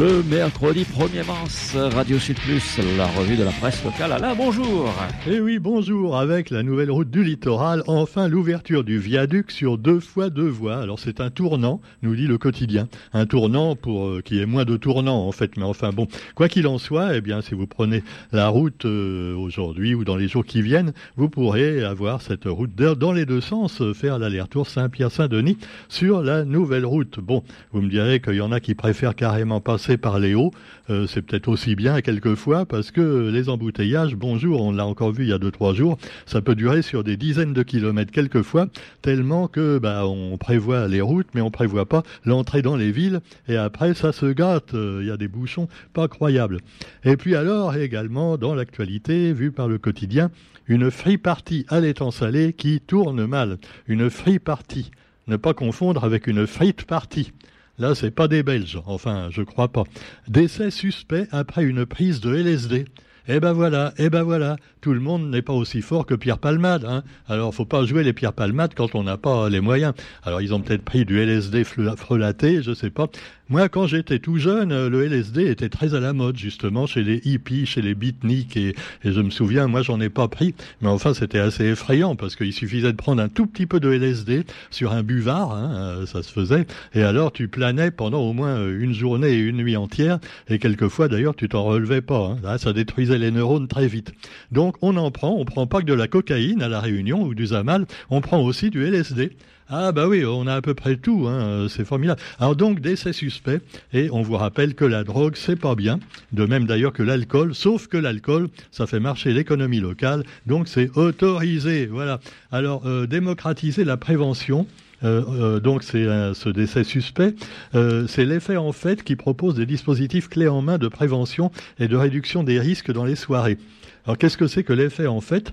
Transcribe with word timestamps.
Le 0.00 0.24
mercredi 0.24 0.82
1er 0.82 1.24
mars, 1.24 1.76
Radio 1.76 2.18
Sud 2.18 2.36
Plus, 2.40 2.80
la 2.96 3.06
revue 3.06 3.36
de 3.36 3.44
la 3.44 3.52
presse 3.52 3.84
locale. 3.84 4.10
Alain, 4.10 4.34
bonjour. 4.34 4.92
Eh 5.30 5.38
oui, 5.38 5.60
bonjour. 5.60 6.16
Avec 6.16 6.50
la 6.50 6.64
nouvelle 6.64 6.90
route 6.90 7.10
du 7.10 7.22
littoral, 7.22 7.84
enfin 7.86 8.26
l'ouverture 8.26 8.82
du 8.82 8.98
viaduc 8.98 9.52
sur 9.52 9.78
deux 9.78 10.00
fois 10.00 10.30
deux 10.30 10.48
voies. 10.48 10.78
Alors 10.78 10.98
c'est 10.98 11.20
un 11.20 11.30
tournant, 11.30 11.80
nous 12.02 12.16
dit 12.16 12.26
le 12.26 12.38
quotidien. 12.38 12.88
Un 13.12 13.26
tournant 13.26 13.76
pour 13.76 14.06
euh, 14.08 14.20
qui 14.20 14.40
est 14.40 14.46
moins 14.46 14.64
de 14.64 14.76
tournant 14.76 15.28
en 15.28 15.30
fait. 15.30 15.56
Mais 15.56 15.62
enfin 15.62 15.90
bon, 15.90 16.08
quoi 16.34 16.48
qu'il 16.48 16.66
en 16.66 16.78
soit, 16.78 17.14
eh 17.14 17.20
bien 17.20 17.40
si 17.40 17.54
vous 17.54 17.68
prenez 17.68 18.02
la 18.32 18.48
route 18.48 18.86
euh, 18.86 19.36
aujourd'hui 19.36 19.94
ou 19.94 20.02
dans 20.02 20.16
les 20.16 20.26
jours 20.26 20.44
qui 20.44 20.60
viennent, 20.60 20.92
vous 21.16 21.28
pourrez 21.28 21.84
avoir 21.84 22.20
cette 22.20 22.46
route 22.46 22.74
dans 22.74 23.12
les 23.12 23.26
deux 23.26 23.40
sens, 23.40 23.80
euh, 23.80 23.94
faire 23.94 24.18
l'aller-retour 24.18 24.66
Saint-Pierre-Saint-Denis 24.66 25.56
sur 25.88 26.20
la 26.20 26.44
nouvelle 26.44 26.84
route. 26.84 27.20
Bon, 27.20 27.44
vous 27.70 27.80
me 27.80 27.88
direz 27.88 28.18
qu'il 28.18 28.34
y 28.34 28.40
en 28.40 28.50
a 28.50 28.58
qui 28.58 28.74
préfèrent 28.74 29.14
carrément 29.14 29.60
passer 29.60 29.83
par 29.92 30.18
les 30.18 30.34
hauts, 30.34 30.50
euh, 30.90 31.06
c'est 31.06 31.22
peut-être 31.22 31.48
aussi 31.48 31.76
bien 31.76 32.00
quelquefois 32.00 32.64
parce 32.64 32.90
que 32.90 33.30
les 33.30 33.48
embouteillages, 33.48 34.16
bonjour, 34.16 34.62
on 34.62 34.72
l'a 34.72 34.86
encore 34.86 35.12
vu 35.12 35.24
il 35.24 35.28
y 35.28 35.32
a 35.32 35.38
deux 35.38 35.50
trois 35.50 35.74
jours, 35.74 35.98
ça 36.26 36.40
peut 36.40 36.54
durer 36.54 36.82
sur 36.82 37.04
des 37.04 37.16
dizaines 37.16 37.52
de 37.52 37.62
kilomètres 37.62 38.10
quelquefois, 38.10 38.68
tellement 39.02 39.46
que 39.46 39.78
bah, 39.78 40.06
on 40.06 40.38
prévoit 40.38 40.88
les 40.88 41.00
routes, 41.00 41.28
mais 41.34 41.40
on 41.40 41.50
prévoit 41.50 41.86
pas 41.86 42.02
l'entrée 42.24 42.62
dans 42.62 42.76
les 42.76 42.90
villes, 42.90 43.20
et 43.46 43.56
après 43.56 43.94
ça 43.94 44.12
se 44.12 44.26
gâte, 44.26 44.74
euh, 44.74 45.00
il 45.02 45.08
y 45.08 45.10
a 45.10 45.16
des 45.16 45.28
bouchons 45.28 45.68
pas 45.92 46.08
croyables. 46.08 46.58
Et 47.04 47.16
puis 47.16 47.36
alors 47.36 47.76
également 47.76 48.38
dans 48.38 48.54
l'actualité, 48.54 49.32
vue 49.32 49.52
par 49.52 49.68
le 49.68 49.78
quotidien, 49.78 50.30
une 50.66 50.90
free 50.90 51.18
party 51.18 51.66
à 51.68 51.80
l'étang 51.80 52.10
salé 52.10 52.54
qui 52.54 52.80
tourne 52.80 53.26
mal, 53.26 53.58
une 53.86 54.08
free 54.08 54.38
party. 54.38 54.90
Ne 55.26 55.36
pas 55.36 55.54
confondre 55.54 56.04
avec 56.04 56.26
une 56.26 56.46
frite 56.46 56.84
party. 56.84 57.32
Là, 57.78 57.94
c'est 57.94 58.12
pas 58.12 58.28
des 58.28 58.42
Belges, 58.42 58.78
enfin, 58.86 59.28
je 59.30 59.42
crois 59.42 59.68
pas. 59.68 59.82
Décès 60.28 60.70
suspect 60.70 61.26
après 61.32 61.64
une 61.64 61.86
prise 61.86 62.20
de 62.20 62.34
LSD. 62.34 62.86
Eh 63.26 63.40
ben 63.40 63.54
voilà, 63.54 63.94
eh 63.96 64.10
ben 64.10 64.22
voilà, 64.22 64.56
tout 64.82 64.92
le 64.92 65.00
monde 65.00 65.30
n'est 65.30 65.40
pas 65.40 65.54
aussi 65.54 65.80
fort 65.80 66.04
que 66.04 66.14
Pierre 66.14 66.38
Palmade. 66.38 66.84
Hein. 66.84 67.02
Alors, 67.26 67.54
faut 67.54 67.64
pas 67.64 67.84
jouer 67.86 68.04
les 68.04 68.12
Pierre 68.12 68.34
Palmade 68.34 68.74
quand 68.76 68.94
on 68.94 69.02
n'a 69.02 69.16
pas 69.16 69.48
les 69.48 69.60
moyens. 69.60 69.94
Alors, 70.24 70.42
ils 70.42 70.52
ont 70.52 70.60
peut-être 70.60 70.84
pris 70.84 71.06
du 71.06 71.18
LSD 71.18 71.64
frelaté, 71.64 72.62
je 72.62 72.74
sais 72.74 72.90
pas. 72.90 73.08
Moi, 73.50 73.68
quand 73.68 73.86
j'étais 73.86 74.20
tout 74.20 74.38
jeune, 74.38 74.88
le 74.88 75.04
LSD 75.04 75.50
était 75.50 75.68
très 75.68 75.94
à 75.94 76.00
la 76.00 76.14
mode, 76.14 76.38
justement, 76.38 76.86
chez 76.86 77.02
les 77.02 77.20
hippies, 77.26 77.66
chez 77.66 77.82
les 77.82 77.94
beatniks, 77.94 78.56
et, 78.56 78.74
et 79.04 79.12
je 79.12 79.20
me 79.20 79.28
souviens, 79.28 79.66
moi, 79.66 79.82
j'en 79.82 80.00
ai 80.00 80.08
pas 80.08 80.28
pris, 80.28 80.54
mais 80.80 80.88
enfin, 80.88 81.12
c'était 81.12 81.40
assez 81.40 81.64
effrayant, 81.64 82.16
parce 82.16 82.36
qu'il 82.36 82.54
suffisait 82.54 82.92
de 82.92 82.96
prendre 82.96 83.20
un 83.20 83.28
tout 83.28 83.46
petit 83.46 83.66
peu 83.66 83.80
de 83.80 83.90
LSD 83.90 84.44
sur 84.70 84.92
un 84.92 85.02
buvard, 85.02 85.52
hein, 85.52 85.72
euh, 85.74 86.06
ça 86.06 86.22
se 86.22 86.32
faisait, 86.32 86.66
et 86.94 87.02
alors 87.02 87.32
tu 87.32 87.46
planais 87.46 87.90
pendant 87.90 88.22
au 88.22 88.32
moins 88.32 88.56
euh, 88.56 88.80
une 88.80 88.94
journée 88.94 89.32
et 89.32 89.38
une 89.38 89.58
nuit 89.58 89.76
entière, 89.76 90.20
et 90.48 90.58
quelquefois, 90.58 91.08
d'ailleurs, 91.08 91.36
tu 91.36 91.50
t'en 91.50 91.64
relevais 91.64 92.00
pas. 92.00 92.38
Hein. 92.42 92.56
ça 92.56 92.72
détruisait 92.72 93.18
les 93.18 93.30
neurones 93.30 93.68
très 93.68 93.88
vite. 93.88 94.14
Donc, 94.52 94.76
on 94.80 94.96
en 94.96 95.10
prend, 95.10 95.36
on 95.36 95.44
prend 95.44 95.66
pas 95.66 95.80
que 95.80 95.86
de 95.86 95.92
la 95.92 96.08
cocaïne 96.08 96.62
à 96.62 96.68
la 96.68 96.80
Réunion 96.80 97.22
ou 97.22 97.34
du 97.34 97.48
Zamal, 97.48 97.84
on 98.08 98.22
prend 98.22 98.40
aussi 98.40 98.70
du 98.70 98.86
LSD. 98.86 99.36
Ah 99.70 99.92
bah 99.92 100.06
oui, 100.06 100.26
on 100.26 100.46
a 100.46 100.56
à 100.56 100.60
peu 100.60 100.74
près 100.74 100.96
tout, 100.96 101.26
hein, 101.26 101.68
c'est 101.70 101.86
formidable. 101.86 102.20
Alors 102.38 102.54
donc 102.54 102.80
décès 102.80 103.14
suspect, 103.14 103.60
et 103.94 104.10
on 104.12 104.20
vous 104.20 104.36
rappelle 104.36 104.74
que 104.74 104.84
la 104.84 105.04
drogue 105.04 105.36
c'est 105.36 105.56
pas 105.56 105.74
bien, 105.74 106.00
de 106.32 106.44
même 106.44 106.66
d'ailleurs 106.66 106.92
que 106.92 107.02
l'alcool, 107.02 107.54
sauf 107.54 107.86
que 107.86 107.96
l'alcool 107.96 108.48
ça 108.70 108.86
fait 108.86 109.00
marcher 109.00 109.32
l'économie 109.32 109.80
locale, 109.80 110.24
donc 110.44 110.68
c'est 110.68 110.90
autorisé. 110.96 111.86
Voilà. 111.86 112.20
Alors 112.52 112.82
euh, 112.84 113.06
démocratiser 113.06 113.84
la 113.84 113.96
prévention. 113.96 114.66
Euh, 115.02 115.22
euh, 115.28 115.60
donc 115.60 115.82
c'est 115.82 116.04
ce 116.34 116.50
décès 116.50 116.84
suspect, 116.84 117.34
c'est 117.72 118.24
l'effet 118.26 118.58
en 118.58 118.72
fait 118.72 119.02
qui 119.02 119.16
propose 119.16 119.54
des 119.54 119.66
dispositifs 119.66 120.28
clés 120.28 120.48
en 120.48 120.60
main 120.60 120.76
de 120.76 120.88
prévention 120.88 121.50
et 121.78 121.88
de 121.88 121.96
réduction 121.96 122.42
des 122.44 122.60
risques 122.60 122.92
dans 122.92 123.04
les 123.04 123.16
soirées. 123.16 123.56
Alors 124.04 124.18
qu'est-ce 124.18 124.36
que 124.36 124.46
c'est 124.46 124.62
que 124.62 124.74
l'effet 124.74 125.06
en 125.06 125.22
fait? 125.22 125.52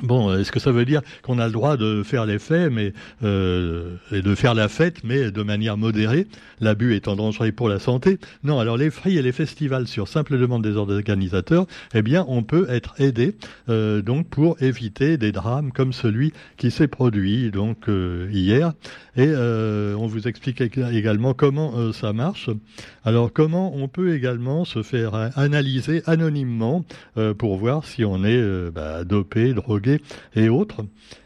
Bon, 0.00 0.34
est-ce 0.34 0.50
que 0.50 0.58
ça 0.58 0.72
veut 0.72 0.86
dire 0.86 1.02
qu'on 1.22 1.38
a 1.38 1.46
le 1.46 1.52
droit 1.52 1.76
de 1.76 2.02
faire 2.02 2.24
les 2.24 2.38
faits, 2.38 2.72
mais 2.72 2.94
euh, 3.22 3.96
et 4.10 4.22
de 4.22 4.34
faire 4.34 4.54
la 4.54 4.68
fête, 4.68 5.04
mais 5.04 5.30
de 5.30 5.42
manière 5.42 5.76
modérée, 5.76 6.26
l'abus 6.60 6.94
étant 6.94 7.14
dangereux 7.14 7.52
pour 7.52 7.68
la 7.68 7.78
santé? 7.78 8.18
Non. 8.42 8.58
Alors 8.58 8.78
les 8.78 8.90
fris 8.90 9.18
et 9.18 9.22
les 9.22 9.32
festivals, 9.32 9.86
sur 9.86 10.08
simple 10.08 10.38
demande 10.38 10.64
des 10.64 10.76
organisateurs, 10.76 11.66
eh 11.94 12.00
bien, 12.00 12.24
on 12.26 12.42
peut 12.42 12.66
être 12.70 12.94
aidé 13.00 13.36
euh, 13.68 14.00
donc 14.00 14.28
pour 14.28 14.60
éviter 14.62 15.18
des 15.18 15.30
drames 15.30 15.72
comme 15.72 15.92
celui 15.92 16.32
qui 16.56 16.70
s'est 16.70 16.88
produit 16.88 17.50
donc 17.50 17.88
euh, 17.88 18.28
hier. 18.32 18.72
Et 19.14 19.28
on 19.28 20.06
vous 20.06 20.26
explique 20.26 20.62
également 20.62 21.34
comment 21.34 21.92
ça 21.92 22.14
marche. 22.14 22.48
Alors 23.04 23.30
comment 23.30 23.76
on 23.76 23.86
peut 23.86 24.14
également 24.14 24.64
se 24.64 24.82
faire 24.82 25.14
analyser 25.36 26.02
anonymement 26.06 26.82
pour 27.36 27.58
voir 27.58 27.84
si 27.84 28.06
on 28.06 28.24
est 28.24 28.70
bah, 28.70 29.04
dopé, 29.04 29.52
drogué 29.52 29.81
et 30.34 30.48
autres. 30.48 30.84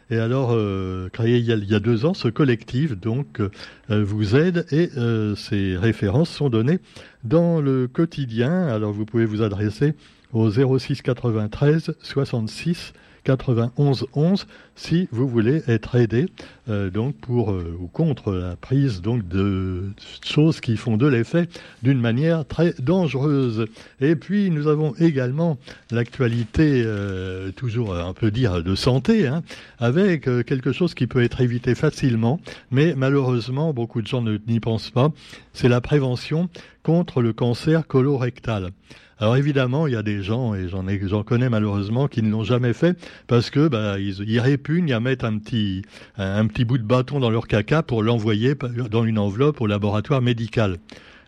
Et 0.09 0.17
alors, 0.17 0.51
euh, 0.53 1.09
créé 1.09 1.37
il 1.37 1.45
y, 1.45 1.75
a, 1.75 1.79
deux 1.79 2.05
ans, 2.05 2.13
ce 2.13 2.29
collectif 2.29 2.97
donc 2.97 3.41
euh, 3.41 3.49
vous 3.89 4.35
aide 4.37 4.65
et 4.71 4.89
euh, 4.97 5.35
ces 5.35 5.75
références 5.75 6.29
sont 6.29 6.49
données 6.49 6.79
dans 7.25 7.59
le 7.59 7.87
quotidien. 7.87 8.67
Alors, 8.67 8.93
vous 8.93 9.05
pouvez 9.05 9.25
vous 9.25 9.41
adresser 9.41 9.95
au 10.31 10.49
06 10.49 11.01
93 11.01 11.95
66 12.01 12.93
91 13.27 14.07
11 14.13 14.47
si 14.77 15.09
vous 15.11 15.27
voulez 15.27 15.61
être 15.67 15.95
aidé 15.95 16.27
euh, 16.69 16.89
donc 16.89 17.13
pour 17.17 17.51
euh, 17.51 17.77
ou 17.77 17.87
contre 17.87 18.31
la 18.31 18.55
prise 18.55 19.01
donc 19.01 19.27
de 19.27 19.89
choses 20.23 20.61
qui 20.61 20.77
font 20.77 20.95
de 20.95 21.07
l'effet 21.07 21.49
d'une 21.83 21.99
manière 21.99 22.45
très 22.45 22.73
dangereuse. 22.79 23.65
Et 23.99 24.15
puis 24.15 24.49
nous 24.49 24.69
avons 24.69 24.93
également 24.95 25.57
l'actualité 25.91 26.83
euh, 26.85 27.51
toujours 27.51 27.93
un 27.97 28.13
peu 28.13 28.31
dire 28.31 28.63
de 28.63 28.75
santé 28.75 29.27
hein, 29.27 29.43
avec 29.77 30.23
quelque 30.45 30.71
chose 30.71 30.93
qui 30.93 31.05
peut 31.05 31.21
être 31.21 31.41
évité 31.41 31.75
facilement, 31.75 32.39
mais 32.71 32.93
malheureusement 32.95 33.73
beaucoup 33.73 34.01
de 34.01 34.07
gens 34.07 34.21
n'y 34.21 34.61
pensent 34.61 34.91
pas. 34.91 35.11
C'est 35.51 35.67
la 35.67 35.81
prévention 35.81 36.47
contre 36.81 37.21
le 37.21 37.33
cancer 37.33 37.87
colorectal. 37.87 38.71
Alors 39.19 39.35
évidemment, 39.35 39.87
il 39.87 39.93
y 39.93 39.95
a 39.95 40.03
des 40.03 40.21
gens, 40.21 40.53
et 40.53 40.67
j'en 40.67 40.87
ai, 40.87 40.99
j'en 41.07 41.23
connais 41.23 41.49
malheureusement, 41.49 42.07
qui 42.07 42.21
ne 42.21 42.29
l'ont 42.29 42.43
jamais 42.43 42.73
fait 42.73 42.95
parce 43.25 43.49
que 43.49 43.67
bah, 43.67 43.99
ils, 43.99 44.23
ils 44.29 44.39
répugnent 44.39 44.93
à 44.93 44.99
mettre 44.99 45.25
un 45.25 45.39
petit, 45.39 45.81
un 46.17 46.45
petit 46.45 46.65
bout 46.65 46.77
de 46.77 46.83
bâton 46.83 47.19
dans 47.19 47.31
leur 47.31 47.47
caca 47.47 47.81
pour 47.81 48.03
l'envoyer 48.03 48.53
dans 48.91 49.05
une 49.05 49.17
enveloppe 49.17 49.59
au 49.61 49.65
laboratoire 49.67 50.21
médical. 50.21 50.77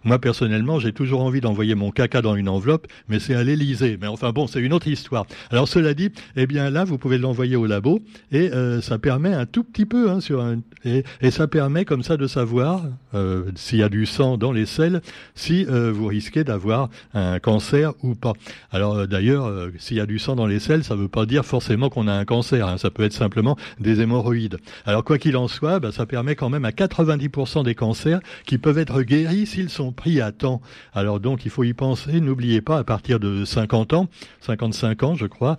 Moi, 0.03 0.19
personnellement, 0.19 0.79
j'ai 0.79 0.93
toujours 0.93 1.21
envie 1.21 1.41
d'envoyer 1.41 1.75
mon 1.75 1.91
caca 1.91 2.21
dans 2.21 2.35
une 2.35 2.49
enveloppe, 2.49 2.87
mais 3.07 3.19
c'est 3.19 3.35
à 3.35 3.43
l'Élysée. 3.43 3.97
Mais 3.99 4.07
enfin 4.07 4.31
bon, 4.31 4.47
c'est 4.47 4.59
une 4.59 4.73
autre 4.73 4.87
histoire. 4.87 5.25
Alors 5.51 5.67
cela 5.67 5.93
dit, 5.93 6.09
eh 6.35 6.47
bien 6.47 6.69
là, 6.69 6.83
vous 6.83 6.97
pouvez 6.97 7.17
l'envoyer 7.17 7.55
au 7.55 7.65
labo 7.65 7.99
et 8.31 8.51
euh, 8.51 8.81
ça 8.81 8.99
permet 8.99 9.33
un 9.33 9.45
tout 9.45 9.63
petit 9.63 9.85
peu 9.85 10.09
hein, 10.09 10.21
sur 10.21 10.41
un 10.41 10.59
et, 10.85 11.03
ça 11.31 11.47
permet 11.47 11.85
comme 11.85 12.03
ça 12.03 12.17
de 12.17 12.25
savoir 12.25 12.83
euh, 13.13 13.51
s'il 13.55 13.79
y 13.79 13.83
a 13.83 13.89
du 13.89 14.05
sang 14.05 14.37
dans 14.37 14.51
les 14.51 14.65
selles, 14.65 15.01
si 15.35 15.65
euh, 15.69 15.91
vous 15.91 16.07
risquez 16.07 16.43
d'avoir 16.43 16.89
un 17.13 17.39
cancer 17.39 17.93
ou 18.01 18.15
pas. 18.15 18.33
Alors 18.71 19.07
d'ailleurs, 19.07 19.69
s'il 19.77 19.97
y 19.97 19.99
a 19.99 20.05
du 20.05 20.19
sang 20.19 20.35
dans 20.35 20.47
les 20.47 20.59
selles, 20.59 20.83
ça 20.83 20.95
ne 20.95 21.01
veut 21.01 21.07
pas 21.07 21.25
dire 21.25 21.45
forcément 21.45 21.89
qu'on 21.89 22.07
a 22.07 22.13
un 22.13 22.25
cancer. 22.25 22.67
Hein, 22.67 22.77
ça 22.77 22.89
peut 22.89 23.03
être 23.03 23.13
simplement 23.13 23.57
des 23.79 24.01
hémorroïdes. 24.01 24.57
Alors 24.85 25.03
quoi 25.03 25.17
qu'il 25.17 25.37
en 25.37 25.47
soit, 25.47 25.79
bah, 25.79 25.91
ça 25.91 26.05
permet 26.05 26.35
quand 26.35 26.49
même 26.49 26.65
à 26.65 26.71
90% 26.71 27.63
des 27.63 27.75
cancers 27.75 28.21
qui 28.45 28.57
peuvent 28.57 28.77
être 28.77 29.01
guéris 29.01 29.45
s'ils 29.45 29.69
sont 29.69 29.88
pris 29.91 30.21
à 30.21 30.31
temps. 30.31 30.61
Alors 30.93 31.19
donc 31.19 31.45
il 31.45 31.51
faut 31.51 31.63
y 31.63 31.73
penser. 31.73 32.19
N'oubliez 32.21 32.61
pas 32.61 32.77
à 32.77 32.83
partir 32.83 33.19
de 33.19 33.45
50 33.45 33.93
ans, 33.93 34.07
55 34.41 35.03
ans 35.03 35.15
je 35.15 35.25
crois, 35.25 35.57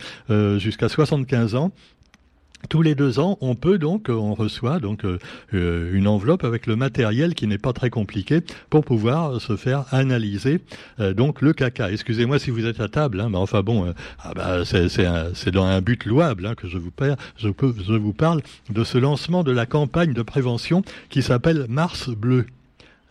jusqu'à 0.58 0.88
75 0.88 1.54
ans, 1.54 1.72
tous 2.68 2.82
les 2.82 2.94
deux 2.94 3.18
ans, 3.18 3.38
on 3.40 3.54
peut 3.54 3.78
donc, 3.78 4.10
euh, 4.10 4.14
on 4.14 4.34
reçoit 4.34 4.80
donc 4.80 5.04
euh, 5.04 5.18
euh, 5.54 5.90
une 5.94 6.06
enveloppe 6.06 6.44
avec 6.44 6.66
le 6.66 6.76
matériel 6.76 7.34
qui 7.34 7.46
n'est 7.46 7.58
pas 7.58 7.72
très 7.72 7.90
compliqué 7.90 8.40
pour 8.68 8.84
pouvoir 8.84 9.40
se 9.40 9.56
faire 9.56 9.84
analyser 9.92 10.60
donc 10.98 11.40
le 11.40 11.52
caca. 11.52 11.90
Excusez-moi 11.90 12.38
si 12.38 12.50
vous 12.50 12.66
êtes 12.66 12.80
à 12.80 12.88
table, 12.88 13.20
hein, 13.20 13.28
mais 13.30 13.38
enfin 13.38 13.62
bon, 13.62 13.92
ah 14.20 14.32
bah, 14.34 14.64
c'est 14.64 15.50
dans 15.50 15.64
un 15.64 15.80
but 15.80 16.04
louable 16.04 16.46
hein, 16.46 16.54
que 16.54 16.68
je 16.68 16.78
vous, 16.78 16.90
je 17.38 17.94
vous 17.94 18.12
parle 18.12 18.42
de 18.68 18.84
ce 18.84 18.98
lancement 18.98 19.42
de 19.42 19.52
la 19.52 19.66
campagne 19.66 20.12
de 20.12 20.22
prévention 20.22 20.82
qui 21.08 21.22
s'appelle 21.22 21.66
Mars 21.68 22.10
Bleu. 22.10 22.46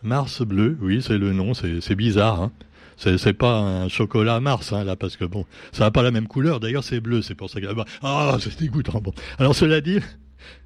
Mars 0.02 0.42
Bleu, 0.42 0.78
oui, 0.80 1.02
c'est 1.02 1.18
le 1.18 1.32
nom, 1.32 1.52
c'est 1.54 1.94
bizarre. 1.94 2.42
Hein. 2.42 2.52
C'est 2.96 3.32
pas 3.32 3.58
un 3.58 3.88
chocolat 3.88 4.40
Mars, 4.40 4.72
hein, 4.72 4.84
là, 4.84 4.96
parce 4.96 5.16
que 5.16 5.24
bon, 5.24 5.46
ça 5.72 5.84
n'a 5.84 5.90
pas 5.90 6.02
la 6.02 6.10
même 6.10 6.26
couleur. 6.26 6.60
D'ailleurs, 6.60 6.84
c'est 6.84 7.00
bleu, 7.00 7.22
c'est 7.22 7.34
pour 7.34 7.48
ça 7.48 7.60
que. 7.60 7.66
Ah, 8.02 8.36
c'est 8.40 8.58
dégoûtant. 8.58 9.00
Bon. 9.00 9.12
Alors, 9.38 9.54
cela 9.54 9.80
dit. 9.80 10.00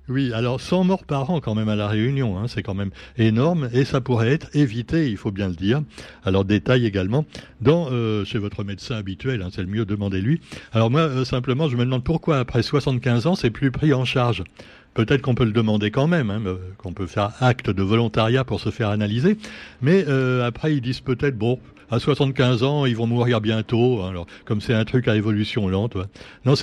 Oui, 0.08 0.34
alors 0.34 0.60
100 0.60 0.84
morts 0.84 1.04
par 1.04 1.30
an 1.30 1.40
quand 1.40 1.54
même 1.54 1.70
à 1.70 1.76
la 1.76 1.88
Réunion, 1.88 2.38
hein, 2.38 2.46
c'est 2.46 2.62
quand 2.62 2.74
même 2.74 2.90
énorme 3.16 3.70
et 3.72 3.86
ça 3.86 4.02
pourrait 4.02 4.32
être 4.32 4.54
évité, 4.54 5.10
il 5.10 5.16
faut 5.16 5.30
bien 5.30 5.48
le 5.48 5.54
dire. 5.54 5.82
Alors 6.24 6.44
détail 6.44 6.84
également 6.84 7.24
dans 7.62 7.88
euh, 7.90 8.22
chez 8.26 8.38
votre 8.38 8.64
médecin 8.64 8.96
habituel, 8.96 9.40
hein, 9.40 9.48
c'est 9.50 9.62
le 9.62 9.68
mieux 9.68 9.86
demandez-lui. 9.86 10.42
Alors 10.72 10.90
moi 10.90 11.00
euh, 11.00 11.24
simplement 11.24 11.70
je 11.70 11.76
me 11.78 11.86
demande 11.86 12.04
pourquoi 12.04 12.38
après 12.38 12.62
75 12.62 13.26
ans 13.26 13.34
c'est 13.34 13.50
plus 13.50 13.70
pris 13.70 13.94
en 13.94 14.04
charge. 14.04 14.44
peut-être 14.92 15.22
qu'on 15.22 15.34
peut 15.34 15.46
le 15.46 15.52
demander 15.52 15.90
quand 15.90 16.06
même, 16.06 16.30
hein, 16.30 16.42
qu'on 16.76 16.92
peut 16.92 17.06
faire 17.06 17.32
acte 17.40 17.70
de 17.70 17.82
volontariat 17.82 18.44
pour 18.44 18.60
se 18.60 18.70
faire 18.70 18.90
analyser. 18.90 19.38
Mais 19.80 20.04
euh, 20.06 20.46
après, 20.46 20.74
ils 20.74 20.80
disent 20.80 21.00
peut-être, 21.00 21.36
bon, 21.36 21.58
à 21.90 21.98
75 21.98 22.62
ans, 22.62 22.86
ils 22.86 22.96
vont 22.96 23.06
mourir 23.06 23.40
bientôt. 23.40 24.02
Alors, 24.02 24.26
comme 24.44 24.60
c'est 24.60 24.74
un 24.74 24.84
truc 24.84 25.08
à 25.08 25.16
évolution 25.16 25.68
lente. 25.68 25.94
Ouais. 25.94 26.04
Non, 26.44 26.54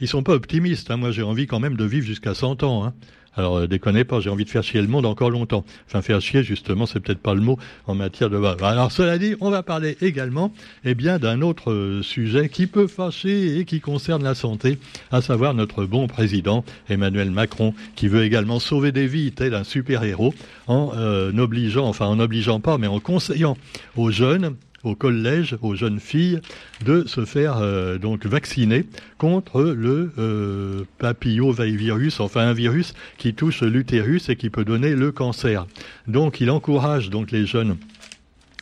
ils 0.00 0.08
sont 0.08 0.22
pas 0.22 0.34
optimistes. 0.34 0.90
Hein. 0.90 0.96
Moi, 0.96 1.10
j'ai 1.10 1.22
envie 1.22 1.46
quand 1.46 1.60
même 1.60 1.76
de 1.76 1.84
vivre 1.84 2.06
jusqu'à 2.06 2.34
100 2.34 2.62
ans. 2.62 2.84
Hein. 2.84 2.94
Alors 3.36 3.58
euh, 3.58 3.66
déconnez 3.66 4.04
pas, 4.04 4.20
j'ai 4.20 4.30
envie 4.30 4.44
de 4.44 4.50
faire 4.50 4.62
chier 4.62 4.80
le 4.80 4.88
monde 4.88 5.06
encore 5.06 5.30
longtemps. 5.30 5.64
Enfin 5.86 6.02
faire 6.02 6.20
chier 6.20 6.42
justement, 6.42 6.86
c'est 6.86 7.00
peut-être 7.00 7.20
pas 7.20 7.34
le 7.34 7.40
mot 7.40 7.58
en 7.86 7.94
matière 7.94 8.30
de. 8.30 8.36
Alors 8.62 8.92
cela 8.92 9.18
dit, 9.18 9.34
on 9.40 9.50
va 9.50 9.62
parler 9.62 9.96
également, 10.00 10.52
eh 10.84 10.94
bien, 10.94 11.18
d'un 11.18 11.40
autre 11.42 11.70
euh, 11.70 12.02
sujet 12.02 12.48
qui 12.48 12.66
peut 12.66 12.86
fâcher 12.86 13.58
et 13.58 13.64
qui 13.64 13.80
concerne 13.80 14.22
la 14.22 14.34
santé, 14.34 14.78
à 15.10 15.20
savoir 15.22 15.54
notre 15.54 15.84
bon 15.84 16.06
président 16.06 16.64
Emmanuel 16.88 17.30
Macron, 17.30 17.74
qui 17.96 18.08
veut 18.08 18.24
également 18.24 18.60
sauver 18.60 18.92
des 18.92 19.06
vies 19.06 19.32
tel 19.32 19.54
un 19.54 19.64
super 19.64 20.04
héros 20.04 20.34
en 20.66 20.92
euh, 20.96 21.32
obligeant, 21.36 21.86
enfin 21.86 22.06
en 22.06 22.20
obligeant 22.20 22.60
pas, 22.60 22.78
mais 22.78 22.86
en 22.86 23.00
conseillant 23.00 23.56
aux 23.96 24.10
jeunes 24.10 24.56
au 24.84 24.94
collège 24.94 25.56
aux 25.62 25.74
jeunes 25.74 25.98
filles 25.98 26.40
de 26.84 27.04
se 27.06 27.24
faire 27.24 27.58
euh, 27.58 27.98
donc 27.98 28.26
vacciner 28.26 28.86
contre 29.18 29.62
le 29.62 30.12
euh, 30.18 30.84
papillovirus, 30.98 32.20
enfin 32.20 32.42
un 32.42 32.52
virus 32.52 32.94
qui 33.18 33.34
touche 33.34 33.62
l'utérus 33.62 34.28
et 34.28 34.36
qui 34.36 34.50
peut 34.50 34.64
donner 34.64 34.94
le 34.94 35.10
cancer. 35.10 35.66
Donc 36.06 36.40
il 36.40 36.50
encourage 36.50 37.10
donc 37.10 37.30
les 37.30 37.46
jeunes 37.46 37.76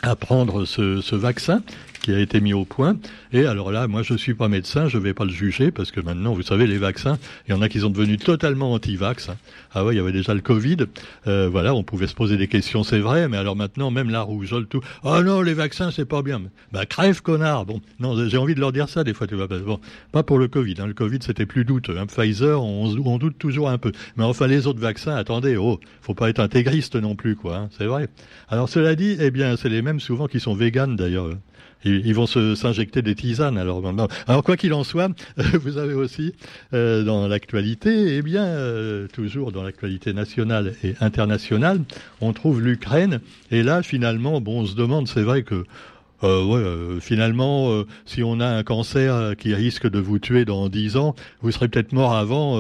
à 0.03 0.17
prendre 0.17 0.65
ce, 0.65 1.01
ce 1.01 1.15
vaccin 1.15 1.63
qui 2.03 2.13
a 2.13 2.19
été 2.19 2.41
mis 2.41 2.53
au 2.53 2.65
point. 2.65 2.97
Et 3.33 3.47
alors 3.47 3.71
là, 3.71 3.87
moi, 3.87 4.03
je 4.03 4.15
suis 4.15 4.35
pas 4.35 4.49
médecin, 4.49 4.89
je 4.89 4.99
vais 4.99 5.15
pas 5.15 5.25
le 5.25 5.31
juger 5.31 5.71
parce 5.71 5.93
que 5.93 6.01
maintenant, 6.01 6.35
vous 6.35 6.43
savez, 6.43 6.67
les 6.67 6.79
vaccins, 6.79 7.17
il 7.47 7.53
y 7.53 7.55
en 7.55 7.63
a 7.63 7.69
qui 7.69 7.81
sont 7.81 7.91
devenus 7.91 8.19
totalement 8.19 8.73
anti-vax. 8.73 9.29
Hein. 9.29 9.37
Ah 9.73 9.85
ouais, 9.85 9.95
il 9.95 9.97
y 9.97 10.01
avait 10.01 10.13
déjà 10.13 10.35
le 10.35 10.41
Covid. 10.41 10.79
Euh, 11.29 11.49
voilà, 11.49 11.75
on 11.75 11.85
pouvait 11.85 12.09
se 12.09 12.15
poser 12.15 12.37
des 12.37 12.49
questions, 12.49 12.83
c'est 12.83 12.99
vrai, 12.99 13.29
mais 13.29 13.37
alors 13.37 13.55
maintenant, 13.57 13.91
même 13.91 14.11
la 14.11 14.21
rougeole, 14.21 14.67
tout. 14.67 14.81
Oh 15.05 15.23
non, 15.23 15.43
les 15.43 15.55
vaccins, 15.55 15.91
c'est 15.93 16.05
pas 16.05 16.23
bien. 16.23 16.43
Bah 16.73 16.87
crève, 16.87 17.23
connard. 17.23 17.67
Bon, 17.67 17.81
non, 18.01 18.29
j'ai 18.29 18.37
envie 18.37 18.55
de 18.55 18.61
leur 18.61 18.73
dire 18.73 18.89
ça 18.89 19.05
des 19.05 19.15
fois, 19.15 19.29
tu 19.29 19.37
vois. 19.37 19.47
Bon, 19.47 19.79
pas 20.11 20.25
pour 20.25 20.39
le 20.39 20.49
Covid. 20.49 20.75
Hein. 20.81 20.87
Le 20.89 20.95
Covid, 20.95 21.19
c'était 21.21 21.47
plus 21.47 21.65
douteux. 21.65 21.99
Hein. 21.99 22.07
Pfizer, 22.07 22.63
on, 22.63 22.97
on, 23.05 23.19
doute 23.19 23.39
toujours 23.39 23.71
un 23.71 23.79
peu. 23.79 23.93
Mais 24.17 24.25
enfin, 24.25 24.49
les 24.49 24.67
autres 24.67 24.81
vaccins, 24.81 25.15
attendez, 25.15 25.57
oh, 25.57 25.79
faut 26.01 26.15
pas 26.15 26.29
être 26.29 26.41
intégriste 26.41 26.97
non 26.97 27.15
plus, 27.15 27.37
quoi. 27.37 27.57
Hein. 27.57 27.69
C'est 27.79 27.87
vrai. 27.87 28.09
Alors 28.49 28.69
cela 28.69 28.97
dit, 28.97 29.17
eh 29.21 29.31
bien, 29.31 29.57
c'est 29.57 29.69
les 29.69 29.83
mêmes 29.83 30.01
souvent 30.01 30.27
qui 30.27 30.41
sont 30.41 30.55
véganes 30.55 30.97
d'ailleurs. 30.97 31.29
Ils, 31.85 32.15
vont 32.15 32.27
s'injecter 32.27 33.03
des 33.03 33.15
tisanes. 33.15 33.59
Alors, 33.59 33.83
alors 34.29 34.43
quoi 34.43 34.57
qu'il 34.57 34.73
en 34.73 34.85
soit, 34.85 35.11
vous 35.37 35.79
avez 35.79 35.95
aussi 35.95 36.33
euh, 36.75 37.03
dans 37.03 37.27
l'actualité, 37.27 38.17
eh 38.17 38.23
bien, 38.23 38.45
euh, 38.45 39.09
toujours 39.09 39.53
dans 39.53 39.63
l'actualité 39.63 40.13
nationale 40.13 40.75
et 40.85 40.95
internationale, 41.01 41.81
on 42.21 42.33
trouve 42.33 42.61
l'Ukraine. 42.61 43.21
Et 43.51 43.63
là, 43.63 43.83
finalement, 43.83 44.41
bon, 44.41 44.61
on 44.61 44.67
se 44.67 44.77
demande, 44.77 45.09
c'est 45.09 45.23
vrai 45.23 45.43
que 45.43 45.65
euh, 46.25 46.45
ouais, 46.45 46.61
euh, 46.61 47.01
finalement, 47.01 47.73
euh, 47.73 47.87
si 48.07 48.23
on 48.23 48.39
a 48.41 48.47
un 48.47 48.63
cancer 48.63 49.35
qui 49.37 49.55
risque 49.55 49.89
de 49.89 49.99
vous 49.99 50.19
tuer 50.19 50.45
dans 50.45 50.69
10 50.69 50.97
ans, 50.97 51.15
vous 51.41 51.51
serez 51.51 51.69
peut-être 51.69 51.93
mort 51.93 52.15
avant 52.15 52.59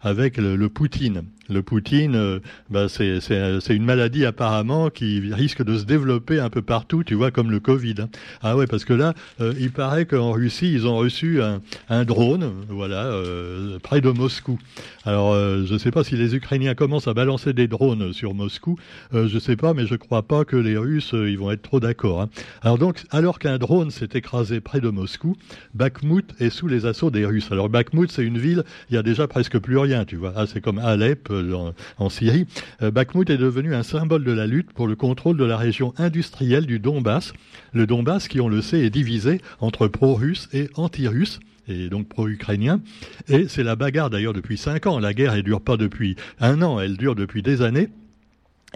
avec 0.00 0.36
le, 0.36 0.56
le 0.56 0.68
Poutine 0.68 1.24
le 1.48 1.62
Poutine, 1.62 2.14
euh, 2.14 2.40
bah 2.70 2.88
c'est 2.88 3.74
une 3.74 3.84
maladie 3.84 4.24
apparemment 4.24 4.90
qui 4.90 5.32
risque 5.32 5.64
de 5.64 5.78
se 5.78 5.84
développer 5.84 6.40
un 6.40 6.50
peu 6.50 6.62
partout, 6.62 7.04
tu 7.04 7.14
vois, 7.14 7.30
comme 7.30 7.50
le 7.50 7.60
Covid. 7.60 7.94
Hein. 8.00 8.08
Ah 8.42 8.56
ouais, 8.56 8.66
parce 8.66 8.84
que 8.84 8.92
là, 8.92 9.14
euh, 9.40 9.54
il 9.58 9.70
paraît 9.70 10.06
qu'en 10.06 10.32
Russie, 10.32 10.72
ils 10.72 10.86
ont 10.86 10.96
reçu 10.96 11.40
un, 11.42 12.04
drone, 12.04 12.52
voilà, 12.68 13.06
euh, 13.06 13.78
près 13.78 14.00
de 14.00 14.10
Moscou. 14.10 14.58
Alors, 15.04 15.34
je 15.34 15.72
ne 15.72 15.78
sais 15.78 15.90
pas 15.90 16.04
si 16.04 16.16
les 16.16 16.34
Ukrainiens 16.34 16.74
commencent 16.74 17.08
à 17.08 17.14
balancer 17.14 17.54
des 17.54 17.66
drones 17.66 18.12
sur 18.12 18.34
Moscou, 18.34 18.76
je 19.12 19.34
ne 19.34 19.40
sais 19.40 19.56
pas, 19.56 19.72
mais 19.72 19.86
je 19.86 19.94
ne 19.94 19.98
crois 19.98 20.22
pas 20.22 20.44
que 20.44 20.56
les 20.56 20.76
Russes, 20.76 21.14
ils 21.14 21.38
vont 21.38 21.50
être 21.50 21.62
trop 21.62 21.80
d'accord. 21.80 22.20
Hein. 22.20 22.28
Alors 22.60 22.76
donc, 22.76 23.04
alors 23.10 23.38
qu'un 23.38 23.56
drone 23.56 23.90
s'est 23.90 24.10
écrasé 24.12 24.60
près 24.60 24.80
de 24.80 24.90
Moscou, 24.90 25.36
Bakhmut 25.74 26.26
est 26.40 26.50
sous 26.50 26.68
les 26.68 26.84
assauts 26.84 27.10
des 27.10 27.24
Russes. 27.24 27.50
Alors 27.50 27.70
Bakhmut, 27.70 28.10
c'est 28.10 28.24
une 28.24 28.38
ville, 28.38 28.64
il 28.90 28.96
y 28.96 28.98
a 28.98 29.02
déjà 29.02 29.26
presque 29.26 29.58
plus 29.58 29.78
rien, 29.78 30.04
tu 30.04 30.16
vois. 30.16 30.34
Ah, 30.36 30.46
c'est 30.46 30.60
comme 30.60 30.78
Alep, 30.78 31.30
en, 31.98 32.08
Syrie, 32.08 32.46
euh, 32.82 32.90
Bakhmut 32.90 33.28
est 33.30 33.38
devenu 33.38 33.74
un 33.74 33.82
symbole 33.82 34.24
de 34.24 34.32
la 34.32 34.46
lutte 34.46 34.72
pour 34.72 34.86
le 34.86 34.96
contrôle 34.96 35.36
de 35.36 35.44
la 35.44 35.56
région 35.56 35.94
industrielle 35.98 36.66
du 36.66 36.78
Donbass. 36.78 37.32
Le 37.72 37.86
Donbass, 37.86 38.28
qui 38.28 38.40
on 38.40 38.48
le 38.48 38.62
sait, 38.62 38.80
est 38.80 38.90
divisé 38.90 39.40
entre 39.60 39.88
pro-russes 39.88 40.48
et 40.52 40.70
anti-russes 40.74 41.40
et 41.68 41.88
donc 41.88 42.08
pro-ukrainien. 42.08 42.80
Et 43.28 43.46
c'est 43.48 43.62
la 43.62 43.76
bagarre 43.76 44.10
d'ailleurs 44.10 44.32
depuis 44.32 44.56
cinq 44.56 44.86
ans. 44.86 44.98
La 44.98 45.14
guerre, 45.14 45.34
elle 45.34 45.42
dure 45.42 45.60
pas 45.60 45.76
depuis 45.76 46.16
un 46.40 46.62
an, 46.62 46.80
elle 46.80 46.96
dure 46.96 47.14
depuis 47.14 47.42
des 47.42 47.62
années. 47.62 47.88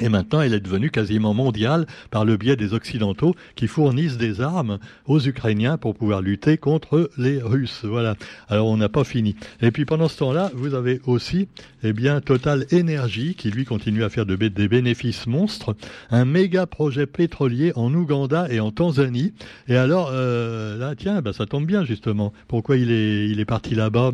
Et 0.01 0.09
maintenant, 0.09 0.41
elle 0.41 0.55
est 0.55 0.61
devenue 0.61 0.91
quasiment 0.91 1.35
mondiale 1.35 1.87
par 2.11 2.25
le 2.25 2.39
biais 2.39 2.57
des 2.57 2.73
Occidentaux 2.73 3.35
qui 3.57 3.67
fournissent 3.67 4.17
des 4.17 4.41
armes 4.41 4.79
aux 5.07 5.21
Ukrainiens 5.21 5.77
pour 5.77 5.95
pouvoir 5.95 6.23
lutter 6.23 6.57
contre 6.57 7.11
les 7.19 7.43
Russes. 7.43 7.85
Voilà. 7.85 8.17
Alors, 8.49 8.69
on 8.69 8.79
n'a 8.79 8.89
pas 8.89 9.05
fini. 9.05 9.37
Et 9.61 9.71
puis, 9.71 9.85
pendant 9.85 10.09
ce 10.09 10.17
temps-là, 10.19 10.51
vous 10.55 10.73
avez 10.73 11.03
aussi, 11.05 11.47
eh 11.83 11.93
bien, 11.93 12.23
Total 12.23 12.65
Energy 12.73 13.35
qui, 13.35 13.51
lui, 13.51 13.67
continue 13.67 14.03
à 14.03 14.09
faire 14.09 14.25
de, 14.25 14.35
des 14.35 14.67
bénéfices 14.67 15.27
monstres. 15.27 15.77
Un 16.11 16.25
méga 16.25 16.67
projet 16.67 17.05
pétrolier 17.05 17.73
en 17.77 17.93
Ouganda 17.93 18.47
et 18.51 18.61
en 18.61 18.71
Tanzanie. 18.71 19.35
Et 19.69 19.77
alors, 19.77 20.09
euh, 20.11 20.79
là, 20.79 20.95
tiens, 20.97 21.21
bah, 21.21 21.35
ça 21.35 21.45
tombe 21.45 21.67
bien, 21.67 21.85
justement. 21.85 22.33
Pourquoi 22.49 22.79
il 22.79 22.91
est, 22.91 23.29
il 23.29 23.41
est 23.41 23.45
parti 23.45 23.75
là-bas, 23.75 24.11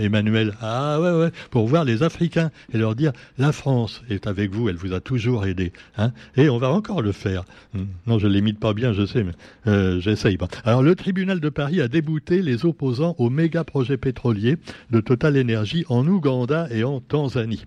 Emmanuel? 0.00 0.54
Ah, 0.60 0.98
ouais, 1.00 1.12
ouais. 1.12 1.30
Pour 1.52 1.68
voir 1.68 1.84
les 1.84 2.02
Africains 2.02 2.50
et 2.72 2.78
leur 2.78 2.96
dire, 2.96 3.12
la 3.38 3.52
France 3.52 4.02
est 4.10 4.26
avec 4.26 4.50
vous, 4.52 4.68
elle 4.68 4.74
vous 4.74 4.92
a 4.92 5.03
toujours 5.04 5.46
aidé. 5.46 5.72
Hein 5.96 6.12
et 6.36 6.48
on 6.48 6.58
va 6.58 6.70
encore 6.70 7.02
le 7.02 7.12
faire. 7.12 7.44
Hmm. 7.72 7.84
Non, 8.06 8.18
je 8.18 8.26
l'imite 8.26 8.58
pas 8.58 8.74
bien, 8.74 8.92
je 8.92 9.06
sais, 9.06 9.22
mais 9.22 9.32
euh, 9.66 10.00
j'essaye 10.00 10.36
pas. 10.36 10.48
Alors, 10.64 10.82
le 10.82 10.94
tribunal 10.94 11.40
de 11.40 11.48
Paris 11.48 11.80
a 11.80 11.88
débouté 11.88 12.42
les 12.42 12.64
opposants 12.64 13.14
au 13.18 13.30
méga 13.30 13.64
projet 13.64 13.96
pétrolier 13.96 14.56
de 14.90 15.00
Total 15.00 15.38
Energy 15.38 15.84
en 15.88 16.06
Ouganda 16.06 16.66
et 16.70 16.84
en 16.84 17.00
Tanzanie. 17.00 17.64